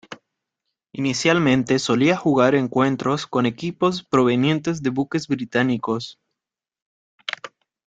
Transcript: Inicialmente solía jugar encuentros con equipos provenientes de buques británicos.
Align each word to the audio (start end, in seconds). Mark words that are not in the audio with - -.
Inicialmente 0.93 1.77
solía 1.77 2.17
jugar 2.17 2.55
encuentros 2.55 3.27
con 3.27 3.45
equipos 3.45 4.03
provenientes 4.03 4.81
de 4.81 4.89
buques 4.89 5.27
británicos. 5.27 6.17